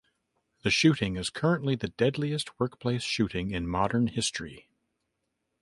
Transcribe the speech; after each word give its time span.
The 0.63 0.71
shooting 0.71 1.15
is 1.15 1.29
currently 1.29 1.75
the 1.75 1.89
deadliest 1.89 2.59
workplace 2.59 3.03
shooting 3.03 3.51
in 3.51 3.67
modern 3.67 4.07
history. 4.07 4.67